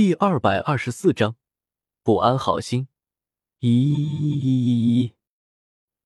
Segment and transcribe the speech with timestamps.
[0.00, 1.36] 第二百二十四章
[2.02, 2.88] 不安好心。
[3.58, 5.12] 一，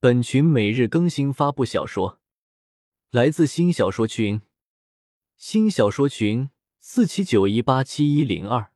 [0.00, 2.18] 本群每日更新发布小说，
[3.10, 4.42] 来自新小说群，
[5.36, 8.72] 新小说群四七九一八七一零二。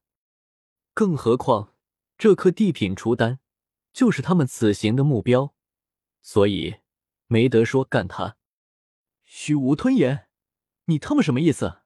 [0.94, 1.74] 更何况
[2.16, 3.40] 这颗地品除丹
[3.92, 5.52] 就是他们此行的目标，
[6.22, 6.76] 所以
[7.26, 8.36] 没得说干他。
[9.24, 10.28] 虚无吞炎，
[10.84, 11.80] 你他妈什么意思？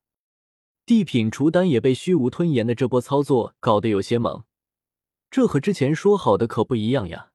[0.93, 4.43] 地品除丹也被虚无吞炎的这波操作搞得有些懵，
[5.31, 7.31] 这和之前说好的可不一样呀！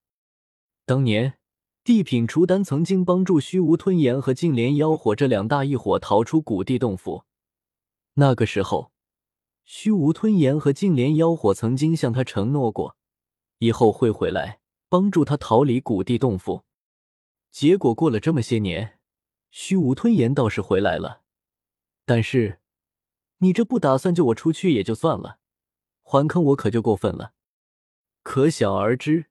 [0.86, 1.40] 当年
[1.84, 7.24] 地品除丹曾经帮助虚无吞炎和净莲妖火这两大异火逃出古地洞府，
[8.14, 8.92] 那个时候，
[9.66, 12.96] 虚无吞炎和净莲妖火曾经向他承诺过，
[13.58, 16.64] 以后会回来帮助他逃离古地洞府。
[17.50, 19.00] 结果过了这么些年，
[19.50, 21.24] 虚无吞炎倒是回来了，
[22.06, 22.60] 但是。
[23.40, 25.40] 你这不打算救我出去也就算了，
[26.02, 27.34] 还坑我可就过分了。
[28.24, 29.28] 可想而知，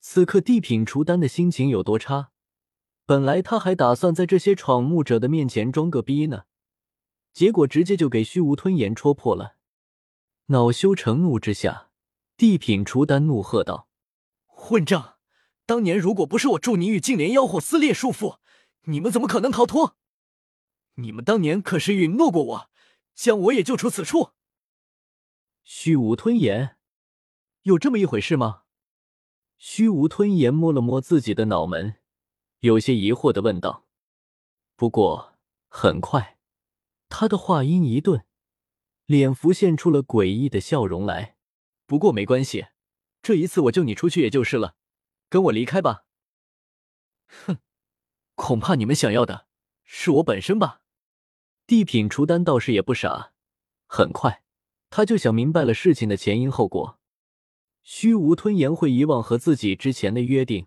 [0.00, 2.32] 此刻地品除丹的心情有多差。
[3.06, 6.44] 本来他还打算在这些闯墓者的面前装个逼呢，
[7.32, 9.56] 结果直接就给虚无吞炎戳破了。
[10.46, 11.90] 恼羞成怒之下，
[12.36, 13.88] 地品除丹怒喝道
[14.46, 15.16] ：“混账！
[15.64, 18.38] 当年如果不是我助你与净莲妖火撕裂束缚，
[18.82, 19.96] 你们怎么可能逃脱？
[20.96, 22.70] 你们当年可是允诺过我。”
[23.20, 24.30] 将我也救出此处。
[25.62, 26.78] 虚无吞炎，
[27.64, 28.62] 有这么一回事吗？
[29.58, 31.96] 虚无吞炎摸了摸自己的脑门，
[32.60, 33.86] 有些疑惑的问道。
[34.74, 35.34] 不过
[35.68, 36.38] 很快，
[37.10, 38.24] 他的话音一顿，
[39.04, 41.36] 脸浮现出了诡异的笑容来。
[41.84, 42.68] 不过没关系，
[43.20, 44.76] 这一次我救你出去也就是了，
[45.28, 46.06] 跟我离开吧。
[47.26, 47.58] 哼，
[48.34, 49.46] 恐怕你们想要的
[49.84, 50.79] 是我本身吧。
[51.70, 53.30] 地品除丹倒是也不傻，
[53.86, 54.42] 很快
[54.90, 56.98] 他就想明白了事情的前因后果。
[57.84, 60.66] 虚无吞炎会遗忘和自己之前的约定，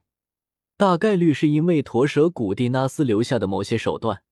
[0.77, 4.23] 大概率是因为驼蛇古蒂纳斯留下的某些手段。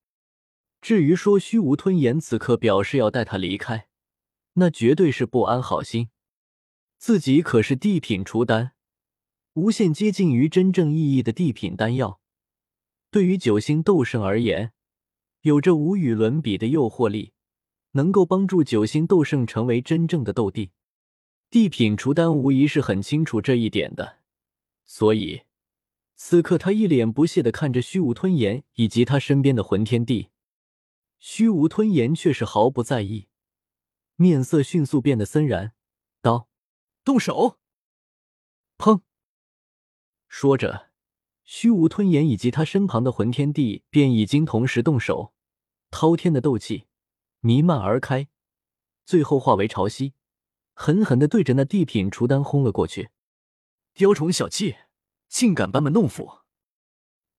[0.80, 3.88] 至于说虚无吞炎此刻表示要带他离开，
[4.54, 6.08] 那绝对是不安好心。
[6.98, 8.72] 自己可是地品除丹，
[9.56, 12.22] 无限接近于真正意义的地品丹药，
[13.12, 14.72] 对于九星斗圣而言。
[15.42, 17.34] 有着无与伦比的诱惑力，
[17.92, 20.72] 能够帮助九星斗圣成为真正的斗帝。
[21.50, 24.20] 地品除丹无疑是很清楚这一点的，
[24.86, 25.42] 所以
[26.16, 30.30] 此刻他一脸不屑的看着虚无吞炎以及他身边的魂天帝。
[31.18, 33.28] 虚无吞炎却是毫不在意，
[34.16, 35.74] 面色迅速变得森然，
[36.22, 36.48] 道
[37.04, 37.58] ：“动手！”
[38.78, 39.02] 砰！
[40.28, 40.91] 说着。
[41.54, 45.34] 虚无吞炎以及他身旁的魂天帝便已经同时动手，
[45.90, 46.86] 滔天的斗气
[47.42, 48.30] 弥漫而开，
[49.04, 50.14] 最后化为潮汐，
[50.74, 53.10] 狠狠的对着那地品雏丹轰了过去。
[53.94, 54.78] 雕虫小技，
[55.28, 56.40] 竟敢班门弄斧！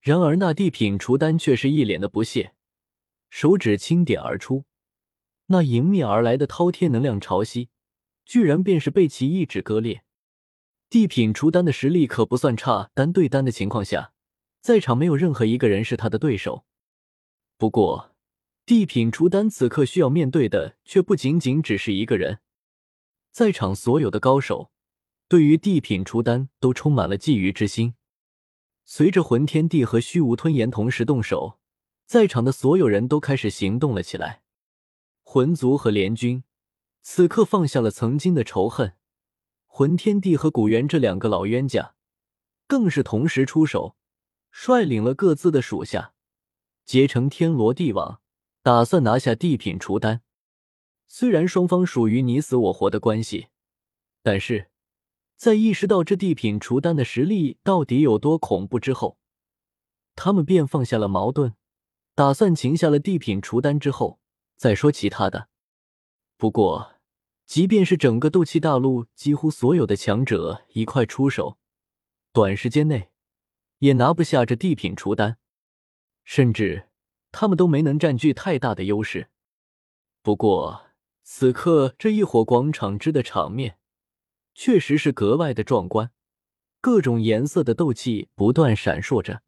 [0.03, 2.55] 然而那地品除丹却是一脸的不屑，
[3.31, 4.67] 手指轻点而出，
[5.47, 7.69] 那迎面而来的滔天能量潮汐，
[8.27, 10.05] 居然便是被其一指割裂。
[10.93, 14.13] 地品除丹的实力可不算差，单对单的情况下，
[14.61, 16.67] 在场没有任何一个人是他的对手。
[17.57, 18.15] 不过，
[18.67, 22.41] 地品除丹此刻需要面对的却不仅仅只是一个人，
[23.31, 24.71] 在场所有的高手
[25.29, 27.95] 对于地品除丹都充满了觊觎之心。
[28.85, 31.59] 随着魂天帝和虚无吞炎同时动手，
[32.05, 34.43] 在场的所有人都开始行动了起来。
[35.23, 36.45] 魂族和联军
[37.01, 38.93] 此刻放下了曾经的仇恨。
[39.75, 41.95] 魂天帝和古元这两个老冤家，
[42.67, 43.97] 更是同时出手，
[44.51, 46.13] 率领了各自的属下，
[46.85, 48.21] 结成天罗地网，
[48.63, 50.21] 打算拿下地品除丹。
[51.09, 53.47] 虽然双方属于你死我活的关系，
[54.23, 54.69] 但是
[55.37, 59.17] 在意识到这地品除丹的实力到底有多恐怖之后，
[60.15, 61.55] 他们便放下了矛盾，
[62.15, 64.21] 打算擒下了地品除丹之后
[64.55, 65.49] 再说其他的。
[66.37, 66.92] 不过。
[67.53, 71.59] 即便是整个斗气大陆几乎所有的强者一块出手，
[72.33, 73.11] 短时间内
[73.81, 75.37] 也拿不下这地品除丹，
[76.25, 76.89] 甚至
[77.31, 79.29] 他们都没能占据太大的优势。
[80.23, 80.87] 不过
[81.23, 83.77] 此刻这一火广场之的场面，
[84.55, 86.11] 确实是格外的壮观，
[86.81, 89.43] 各种颜色的斗气不断闪烁着，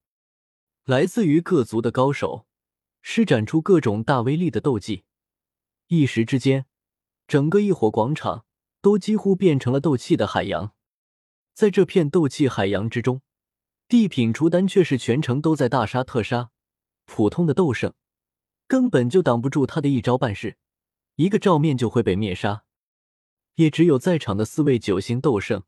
[0.84, 2.46] 来自于各族的高手
[3.00, 5.04] 施展出各种大威力的斗技，
[5.86, 6.66] 一时之间。
[7.26, 8.44] 整个异火广场
[8.80, 10.74] 都几乎变成了斗气的海洋，
[11.54, 13.22] 在这片斗气海洋之中，
[13.88, 16.50] 地品除丹却是全程都在大杀特杀，
[17.06, 17.94] 普通的斗圣
[18.66, 20.58] 根本就挡不住他的一招半式，
[21.16, 22.64] 一个照面就会被灭杀。
[23.54, 25.62] 也只有在场的四位九星斗圣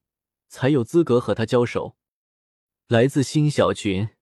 [0.49, 1.97] 才有资格和他交手。
[2.89, 4.16] 来自新小群。